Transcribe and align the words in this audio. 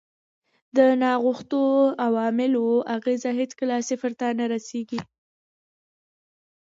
د 0.75 0.77
ناغوښتو 1.01 1.61
عواملو 2.05 2.67
اغېز 2.95 3.23
هېڅکله 3.39 3.75
صفر 3.89 4.11
ته 4.19 4.27
نه 4.39 4.45
رسیږي. 4.53 4.99